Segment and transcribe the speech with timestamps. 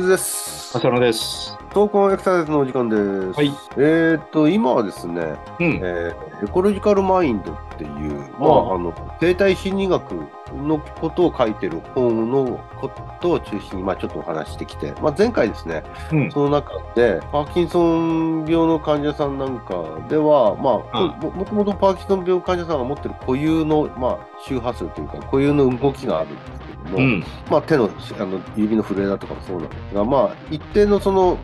[0.00, 0.76] 水です。
[0.78, 1.58] 浅野です。
[1.74, 3.36] 投稿エクササイズのお時間です。
[3.36, 3.52] はい。
[3.76, 5.80] えっ、と、今はですね、うん。
[5.82, 10.12] えーエコロジカルマインドっていう、まああ、あの、生態心理学
[10.54, 16.32] のことを書いてる本のことを中心に、まあ、ちょっとお話ししてきて、まあ、前回ですね、うん。
[16.32, 19.74] その中で、パーキンソン病の患者さんなんか
[20.08, 27.24] では、まあ、うんももともとパーキンソン病患者さんが持ってる固有の、まあ、周波数というか、固有の動きがあるんですけども、うん。
[27.50, 31.38] まあ、手のあの指の震えだとかもそうなんですが、まあ、一定のその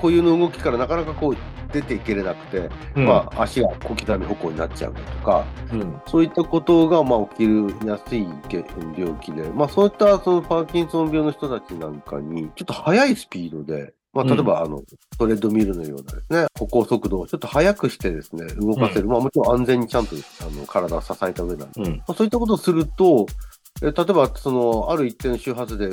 [0.00, 1.36] 固有の動きからなかなかこう
[1.72, 3.06] 出ていけれなくて、うん。
[3.06, 6.00] まあ、足が小刻み歩行になっちゃうだとか、うん。
[6.06, 8.64] そういったことがまあ起きるやすいけ
[8.96, 14.82] 病気で、まあ、そういったそのパーキンソン病の人たちなんかに、ちょっと速いスピードで、まあ、例えば、あの、
[15.18, 19.06] トレッドミルのようなですね、歩行速度をちょっと速くしてですね、動かせる。
[19.06, 21.96] まあ、もちろん安全にちゃんとあの体を支えた上なんでうん。
[21.98, 23.34] まあそういったことをすると、え
[23.80, 25.88] 例えば、その、ある一定の周波数で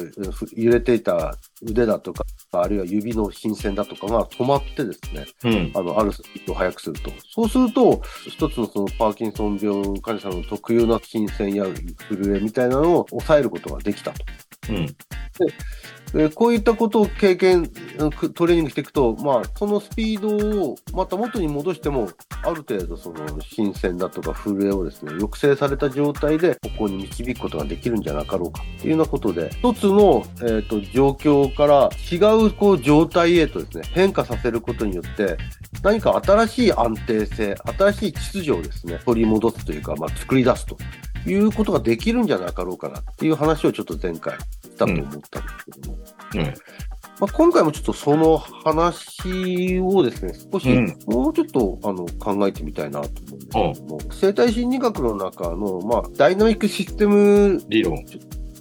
[0.56, 5.72] 揺れていた腕だとか、あるいは指の新鮮だとかが止まってですね、うん。
[5.74, 7.12] あの、あるスピードを速くすると。
[7.30, 11.66] そうすると、一つのそのパーキンソン病患者さんの特有な新鮮や
[12.10, 14.26] 震えみたいなのを抑えることができたと。
[14.70, 14.86] うん。
[14.86, 14.94] で
[16.36, 17.70] こういったことを経験、
[18.34, 22.10] トレーニングしていくと、まあ、そのスピードをまた元に戻しても、
[22.44, 35.38] ある程度その新鮮だとか震えをですね、抑制された状態でここに導くことができるんじゃなかろうかっていうようなことで、一つの、えー、と状況から違うこう状態へとですね、変化させることによって、
[35.84, 40.78] 何か新しい安定性、新しい秩序をですね、取り戻すというか、まあ、作り出すと
[41.30, 44.36] いうことができるんじゃなかろうかなっていう話をちょっと前回
[44.78, 45.98] たと思ったんですけども、
[46.36, 46.42] うん。
[47.20, 53.10] まあ、今回もちょっとその話をですね、少しうんもうちょっとあの考えてみたいなと
[53.54, 58.06] 思うんですけども、生態心理学の中の、まあ、ダイナミックシステム、理論。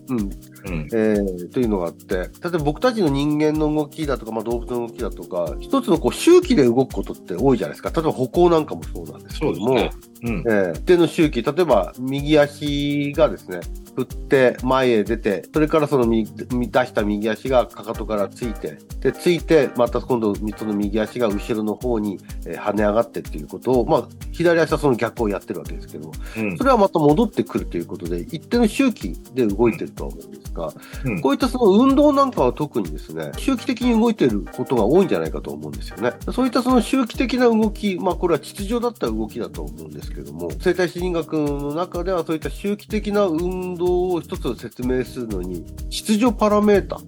[0.09, 0.31] うん
[0.69, 0.89] うん。
[0.93, 7.91] えーというのがあって、例えば僕たちの人間の動きだとか、まあ、動物の動きだとか、一つのこう周期で動くことって多いじゃないですか。
[7.91, 10.01] 例えば歩行なんかもそうなんですけども、そうですね。
[10.23, 10.39] うん。
[10.39, 13.61] えー一定の周期、例えば右足がですね、
[13.97, 26.65] 振って前へ出て、それからその出した右足がかかとからついて、で、ついて、また今度その右足が後ろの方に、えー跳ね上がってっていうことを、まあ、左足はその逆をやってるわけですけど、うんそ。
[26.65, 30.73] れはまた戻ってくるということで、一定の周期で動いてるとは思うんですが、
[31.05, 36.13] うんこういったその運動なんかは特にですね、周期的に動いていることが多いんじゃないかと思うんですよね。
[36.33, 47.01] そういったその周期的な動き、まあこれは秩序だった動きだと思うんですけども、生態心理学の中ではそういった周期的な運動を一つ説明するのに、秩序パラメータ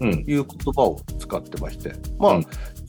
[0.00, 0.24] うん。
[0.24, 2.46] という言葉を使ってまして、まあ、うん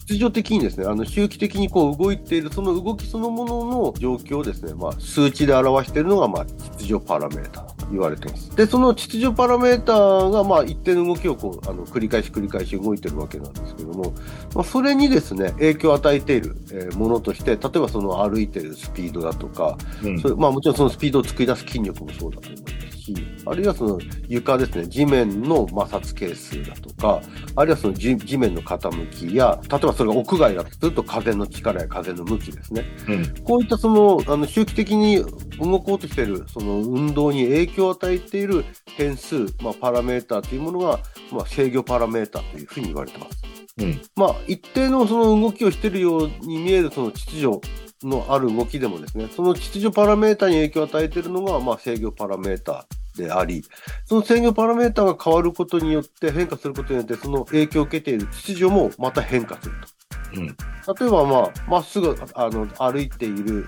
[0.09, 8.55] 秩序的にですね、あの周期的にこう動いているその動きそのものの状況をですね、まあ、数値で表しているのが、まあ、秩序パラメータと言われています。
[8.55, 9.93] で、その秩序パラメータ
[10.31, 14.15] が、まあ、一定の動きをこう、あの、繰り返し繰り返し動いてるわけなんですけども、
[14.55, 27.21] まあ、それにですね、影響を与えている、えーものとして、例えばその歩いてるスピードだとか、うんそれまあもちろんそのスピードを作り出す筋力もそうだと思いますし、あるいはその床ですね、地面の摩擦係数だとか、
[27.55, 32.85] あるいはその地地面の傾きや、例えばそれが屋外だとすると風の力や風の向きですね。
[33.07, 33.43] うん。
[33.43, 35.23] こういったその、あの、周期的に
[35.59, 38.65] 動こうとしている、その運動に影響を与えている
[38.97, 40.99] 変数、まあパラメーターというものが、
[41.31, 43.43] まあ制御パラメーターというふうに言われてます。
[43.79, 44.01] うん。
[44.15, 47.59] まあ、一定のその動きをしているように見えるその秩序
[48.03, 52.85] のある動きでもですね、その秩序パラメータに影響を与えているのが、まあ、制御パラメータ
[53.19, 53.63] であり、
[54.05, 60.57] その制御パラメータが変わることによって、変化することによって、その影響を受けている秩序もまた変化するとうん。
[60.93, 61.03] と。
[61.03, 63.67] 例えば、まあ、まっすぐあの歩いている、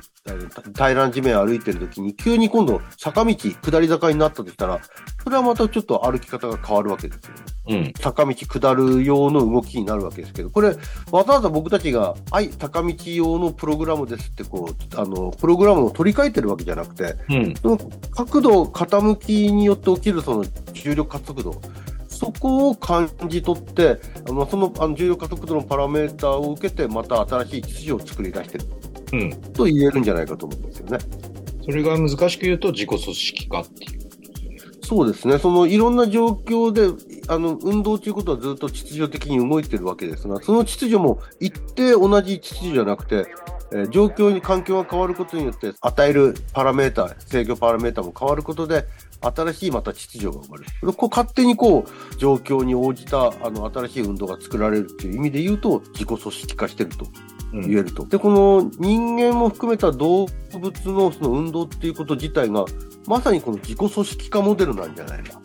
[0.74, 4.80] 平らな地面を歩いているときに、急に今度、坂道、下り坂になったとしたら、
[5.24, 7.42] それはまたちょっと歩き方が変わるわけですよね。
[7.70, 7.94] うん。
[8.00, 10.70] 坂道下る用の動きになるわけですけど、これ、
[11.12, 17.56] わざわざ僕たちが、はい、坂道用のプログラムですって、こう、あの、プログラムを取り替えてるわけじゃなくて、うん。
[17.56, 17.78] その
[18.12, 21.62] 角度、傾きによって起きるその重力加速度、
[22.12, 24.00] そこを感じ取って、
[24.30, 28.66] あのそのあの重力加速度のパラメーターを受けて、また新しい秩序を作り出してる
[29.14, 29.32] うん。
[29.54, 30.98] と言えるんじゃないかと思うんですよね。
[31.64, 34.02] それが難しく言うと自己組織化っていう。
[34.84, 36.94] そうですね、そのいろんな状況で、
[37.30, 43.26] あの運動ということはずっと秩序的に動いてるわけですが、その秩序も一定同じ秩序じゃなくて、
[43.72, 48.84] えー状況に環境が変わることによって、与えるパラメータ、制御パラメータも変わることで、
[49.22, 50.94] 新しいまた秩序が生まれる。
[50.94, 57.06] こう勝手にこう、状況に応じたあの新しい運動が作られるっていう意味で言うと、自己組織化してると
[57.54, 58.06] うん言えると。
[58.06, 62.66] で、この人間も含めた動物のその運動っていうこと自体が、
[63.08, 65.42] まさにこの自己組織化モデルなんじゃないか。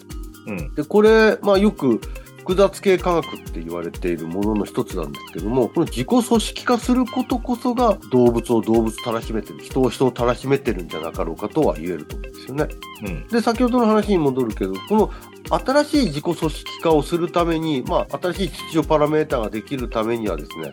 [0.47, 0.75] うん。
[0.75, 2.01] で、これ、まあよく
[2.47, 12.69] 複雑系科学って言われているものの一つなんですけども、この自己組織化することこそが動物を動物たらしめてる、人を人をたらしめてるんじゃなかろうかとは言えると思うんですよね。
[13.03, 13.27] うん。
[13.27, 15.11] で、先ほどの話に戻るけど、この
[15.51, 20.71] 新しい自己組織化をするために、まあ、新しい秩序パラメータができるためにはですね、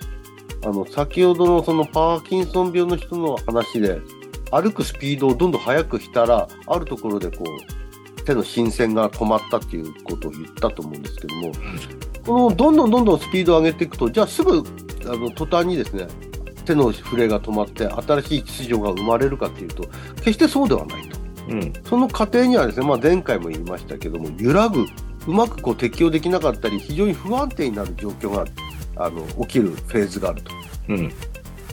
[0.64, 4.00] あの、先ほどのそのパーキンソン病の人の話で、
[4.52, 7.82] 歩くスピードをどんどん速くしたら、あるところでこう、
[8.24, 11.52] 手の新鮮が止まったっていうことを言ったと思うんですけども、
[12.25, 14.64] このどんどんどんどんスピードを上げていくと、じゃあすぐ、
[15.06, 16.08] あの、途端にですね、
[16.66, 19.88] 手の触れが止まって、新しい秩序が生まれるかっていうと、
[20.18, 21.20] 決してそうではないと。
[21.50, 21.74] うん。
[21.84, 24.86] その過程にはですね、まあ、前回も言いましたけども、揺らぐ、
[25.28, 28.46] うまくこう適応できなかったり、非常に不安定になる状況が
[28.96, 30.52] あの起きるフェーズがあると。
[30.90, 31.12] うん。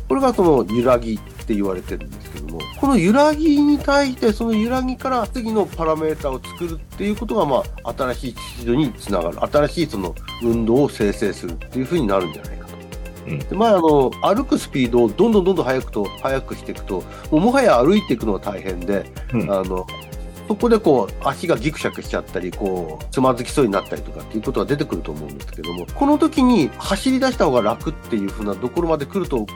[0.09, 1.19] これがその揺らぎ
[1.51, 10.15] って言われてるんですけども、この揺らぎに対して、その揺らぎから次のパラメータを作るっていうことが、まあ、新しい秩序につながる、新しいその
[10.45, 12.75] 運動を生成するっていうふうになるんじゃないかと。
[13.27, 13.39] うん。
[13.41, 17.03] でまあ、あの歩くスピードをどんどんどんどん速くと速くしていくと、
[17.33, 19.51] もはや歩いていくのが大変で、うん。
[19.51, 19.85] あの
[20.47, 29.47] そこでこう足がギクシャクしちゃったり、こうつまずきそうになったりとかっていうことが出てくると思うんですけども、この時に走り出した方が楽っていうふうなところまで来ると、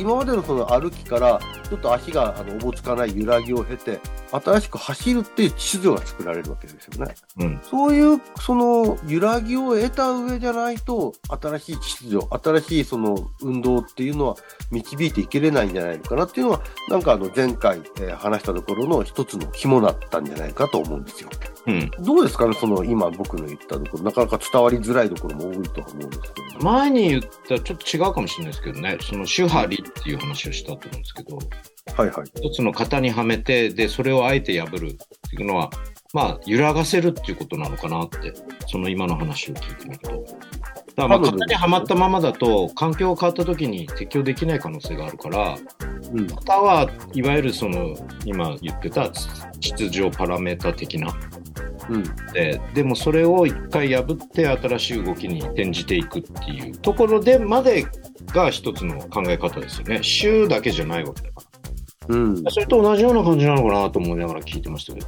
[0.00, 4.00] 今までのその歩きからちょっと足があのおぼつかない揺らぎを経て、
[4.32, 7.14] 新しく走るっていう秩序が作られるわけですよね。
[7.38, 7.60] うん。
[7.62, 14.36] そういうその揺らぎを得た上じゃないと、新しい秩序、新しいその運動っていうのは
[14.70, 21.30] 導いていけれないんじゃないのかなっていうのは、なんかあの前回、えー話したところの一つの肝だったんじゃないかと思うんですよ。
[21.66, 21.90] うん。
[22.00, 26.28] どうですかね、その今僕の言ったところ、なかなか伝わりづらいところも多いとは思うんですけ
[26.58, 26.64] ど。
[26.64, 31.38] 前に言ったちょっと違うかもしれないですけどね、その手張りっていう話をしたと思うんですけど、
[31.96, 32.30] はいはい。
[32.34, 34.94] 一つの型にはめて、で、それをあえて破るっ
[35.30, 35.70] ていうのは、
[36.12, 38.32] まあ、揺らがせるっていうことなのかなって、
[38.66, 40.24] その今の話を聞いてみると。
[40.96, 45.56] だまあ、型にはまったままだと、環境が変わった時に適応できない可能性があるから、
[46.12, 46.26] うん。
[46.26, 49.10] 型はいわゆるその、今言ってた
[49.60, 51.14] 秩序パラメータ的な、
[51.88, 52.04] うん。
[52.32, 57.86] ででもそれを一回破って新しい動きに転じていくっていうところでまで
[58.26, 60.00] が一つの考え方ですよね。
[60.02, 61.42] 週だけじゃないわけだか
[62.08, 62.42] うん。
[62.42, 62.50] ら。
[62.50, 65.06] それと同じような感じなのかなと思いながら聞いてましたけど。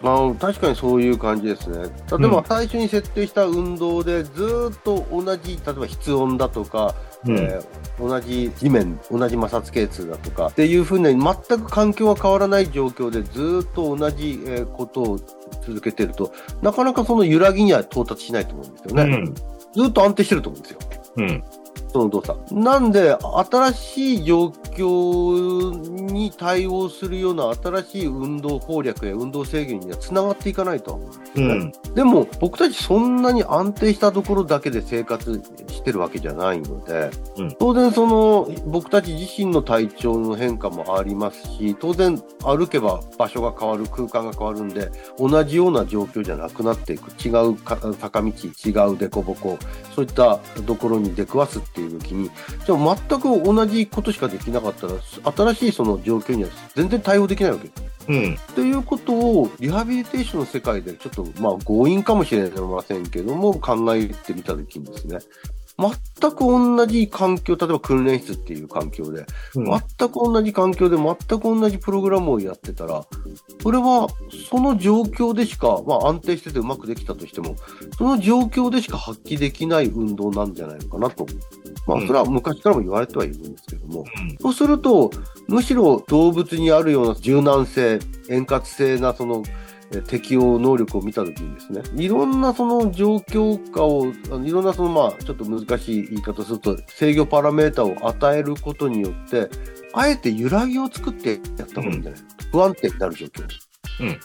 [0.00, 1.78] まあ、確かにそういう感じですね。
[1.78, 6.94] 例えうんば最初に設定した運動でずーっと同じ、例えば室温だとか、
[7.26, 7.64] うんえー
[7.98, 15.18] 同じ地面、同じ摩擦係数だとかっていうふうに全く環境が変わらない状況でずーっと同じえーことを
[15.66, 16.32] 続けてると、
[16.62, 19.02] なかなかその揺らぎには到達しないと思うんですよね。
[19.02, 19.34] うん。
[19.34, 20.78] ずーっと安定してると思うんですよ。
[21.16, 21.44] うん。
[21.92, 22.54] その動作。
[22.54, 23.14] なんで、
[23.50, 31.00] 新しい状況に対応するような新しい運動攻略や運動制限にはつながっていかないと。
[31.34, 31.72] うん。
[31.94, 47.10] でも、僕たちそんなに安定したところだけで生活してるわけじゃないので、うん当然その、僕たち自身の体調の変化もありますし、当然歩けば場所が変わる、空間が変わるんで、同じような状況じゃなくなっていく。
[47.22, 49.58] 違うか坂道、違う凸凹、
[49.94, 52.30] そういったところに出くわすっていう時に、
[52.64, 57.70] じゃあ全く同じことしかできなかったら、新しいその状況には全然対応できないわけ。
[58.08, 58.38] うん。
[58.54, 65.18] ということをリハビリテーションの世界でちょっとまあ強引かもしれませんけども考えてみたときにですね。
[65.78, 69.64] 全く同じ環境例えば訓練室っていう環境でうん。
[69.64, 69.80] 全
[70.10, 73.06] く同じ環境で全く同じプログラムをやってたら
[73.62, 74.08] それは
[74.50, 77.56] その状況でしか、まあ、安定しててうまくできたとしても
[77.96, 81.26] その状況でしか発揮できない運動なんじゃないのかなと、
[81.96, 84.04] まあ、それは昔からも言われてはいるんですけども、
[84.40, 85.10] そうすると、
[85.48, 89.42] むしろ動物にあるような柔軟性、円滑性なその
[89.92, 99.50] え適応能力を見たときにですね、いろんなその状況下を、あのいろんなそのまあちょっと難しい言い方すると制御パラメータを与えることによって、
[99.92, 102.20] あえて揺らぎを作ってやった方がいいんじゃない？
[102.20, 103.42] かと、不安定になる状況。
[104.00, 104.20] うん。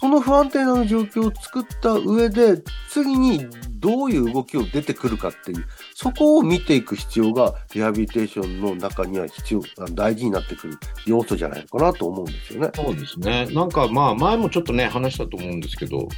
[0.00, 3.46] その不安定な状況を作った上で、次に
[3.80, 5.66] どういう動きを出てくるかっていう、
[6.00, 12.70] そこを見ていく必要が、リハビリテーションの中には必要、あ大事になってくる要素じゃないのかなと思うんですよね。
[12.72, 13.48] そうですね。
[13.50, 16.08] なんかまあ前もちょっとね話したと思うんですけど、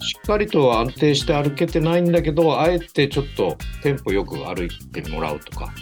[0.00, 5.72] しっかりと安定して歩けてないんだけど、あえてちょっとテンポよく歩いてもらうとか、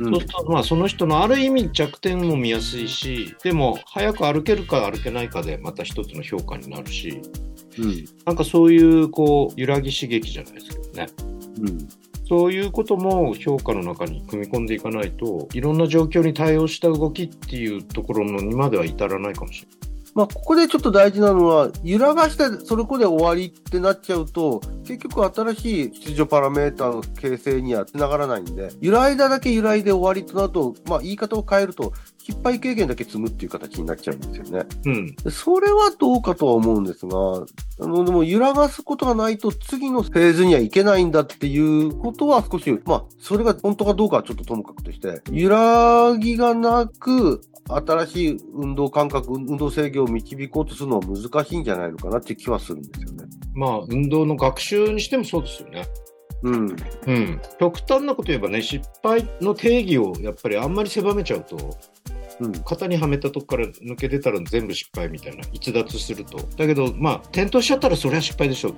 [0.00, 7.22] うんそうするとまあその人のある意味弱点も見やすいし、でも早く歩けるか歩けないかでまた一つの評価になるし、
[7.78, 11.06] うんなんかそういうこう揺らぎ刺激じゃないですけどね。
[11.60, 11.88] うん
[12.28, 19.92] そういうことも評価の中に組み込んでいかないといろんな状況に対応した動きっていうところのにまでは至らないかもしれない。
[20.14, 34.66] まあ、ここでちょっと大事なのは、揺らがしてそれこで終わりってなっちゃうと、結局新しい出場パラメータの形成にはつながらないんで、揺らいだだけ揺らいで終わりとなると、まあ、言い方を変えると、失敗経験だけ積むっていう形になっちゃうんですよね。
[34.86, 35.16] うん。
[35.16, 37.16] でそれはどうかとは思うんですが、
[37.80, 53.24] あの、でも揺らがすことがないと次のフェーズにはいけないんだっていうことは少し、まあ、それが本当かどうかはちょっとともかくとして、揺らぎがなく、新しい運動感覚、運動制御を導こうとするのは難しいんじゃないのかなって気はするんですよね。
[53.54, 55.86] まあ、運動の学習にしてもそうですよね。
[56.42, 56.76] うん。
[57.06, 57.40] うん。
[57.58, 61.56] 極端なこと言えばね、失敗の定義をやっぱりあんまり狭めちゃうと、
[62.42, 62.52] うん。
[62.52, 66.38] 型にはめたとこから抜け出たら全部失敗みたいな、逸脱すると。
[66.56, 68.74] だけど、まあ、転倒しちゃったらそれは失敗でしょ。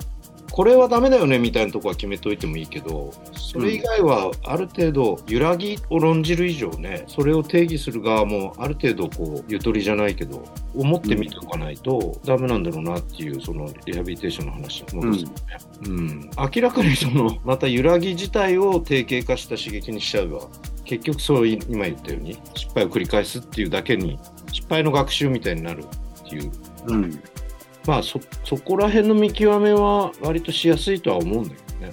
[0.55, 10.45] これはダメだよねみたいなとこは決めといてもいいけど、それ以外はある程度揺らぎを論じる以上ね、それを定義する側もある程度こう、ゆとりじゃないけど、
[10.77, 15.35] 思ってみておかないとダメなんだろうなっていう、そのリハビリテーションの話に戻すよね。
[15.89, 16.31] うん。
[16.55, 20.49] 明らかにその、また揺らぎ自体を定型化した刺激にしちゃうわ。
[20.85, 24.19] 結局そうい今言ったように失敗を繰り返すっていうだけに
[24.53, 26.53] 失敗の学習みたいになるっていう
[26.87, 27.23] うん。
[27.87, 31.91] まあそそこら辺の見極めは割としやすいとは思うんだけどね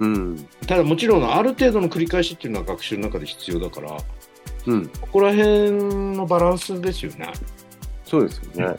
[0.00, 0.48] うん。
[0.66, 3.96] ただもちろんある程度の繰り返しっていうのは学習の中で必要だから
[4.66, 4.88] うん。
[4.88, 5.72] ここら辺
[6.16, 7.32] のバランスですよね、
[8.04, 8.76] そうですよね。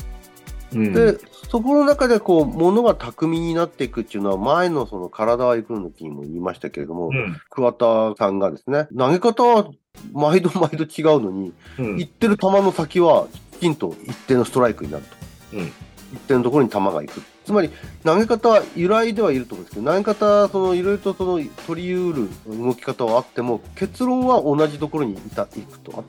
[0.74, 1.18] うん、で、
[1.50, 9.70] そこの中でこう、物が巧みになっていくっていうのは、前のその体は行くの時にも言いましたけれども、うん桑田さんがですね、投げ方は
[10.14, 15.04] 毎度毎度違うのに、うん行ってる球の先はきちんと一定のストライクになる
[15.52, 15.58] と。
[15.58, 15.72] うん
[16.14, 17.22] 一定のところに球が行く。
[17.46, 17.70] つまり、
[18.04, 26.04] 投げ方は由来ではいると思うんですけど、投げ方、そのいろいろとその取り得る動き方はあっても、結論は同じところにいた行くと。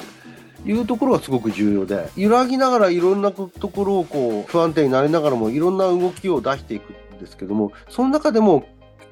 [0.66, 8.66] いうところがすごく重要で、揺らぎながらいろんなところをこう不安定になりながらもいろんな動きを出していくんですけども、その中でも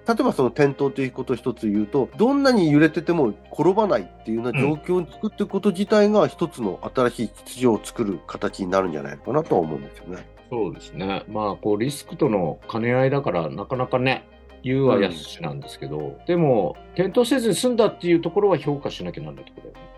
[0.06, 10.26] 例えばその転倒ということを一つ言うと、どんなに揺れてても転ばないっていうような状況を作っていくこと自体が一つの新しい秩序を作る形になるんじゃないのかなとは思うんですよね。
[10.50, 11.24] そうですね。
[11.28, 14.28] まあこうリスクとの兼ね合いだからなかなかね
[14.62, 19.93] 言うはやすしなんですけど、でも転倒せずに済んだっていうところは評価しなきゃなんないところだよね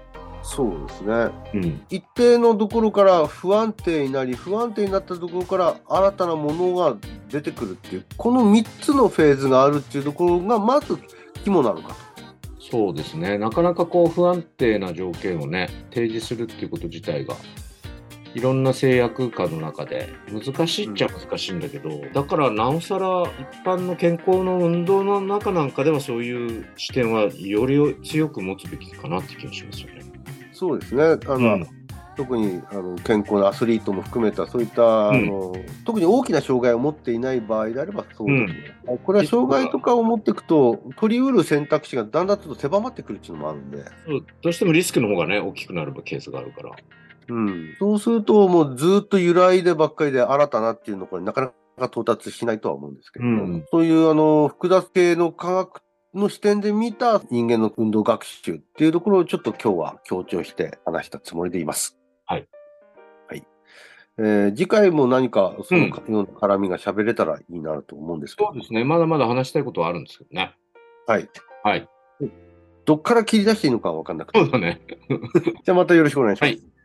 [0.49, 1.29] そうですね。
[1.55, 6.97] うん一定のところから不安定になり、不安定になったところから新たなものが
[7.29, 10.97] 出てくるっていう、この3つのフェーズがあるっていうところがまず
[11.43, 11.95] 肝なのかと。
[12.71, 17.35] そうですね、なかなかこう不安定な条件をね、提示するっていうこと自体が、
[18.35, 30.03] いろんな制約下の中で難しいっちゃ難しいんだけど、だからなおさら一般の健康の運動の中なんかではそういう視点はより強く持つべきかなって気がしますよね。
[30.57, 31.03] そうですね。
[31.05, 31.67] あの、うん。
[32.17, 43.85] 特にあの健康なアスリートも含めた、そういった、あの特に大きな障害を持っていない場合であればそうですね、これは障害とかを持っていくと、取りうる選択肢がだんだんと狭まってくるっていうのもあるんで、
[44.43, 46.71] どうしてもリスクの方がね、大きくなるケースがあるから。
[47.29, 53.65] うん、そうすると、もうずっと揺らいでばっかりで新たなっていうのこれなかなか到達しないとは思うんですけど、うん。
[53.71, 55.83] そういうあの複雑系の科学
[56.17, 61.99] の視点で見た人間の運動学習っていうところをちょっと今日は強調して話したつもりでいます。
[62.25, 62.49] はい。
[63.29, 63.45] はい。
[64.19, 70.55] えー次回も何かそのうんような絡みが喋れたらいいなと思うんですけど、そうですね、まだまだ話したいことはあるんですけどね。
[71.07, 71.29] はい。
[71.63, 71.89] はい。
[72.85, 74.41] どっから切り出していいのかわかんなくて。
[74.41, 74.81] そうだね。
[75.65, 76.51] じゃあまたよろしくお願いします。
[76.51, 76.76] はい